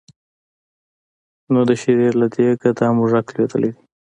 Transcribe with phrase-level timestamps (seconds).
[1.51, 3.81] نو د شېرې له دېګه دا موږک لوېدلی دی.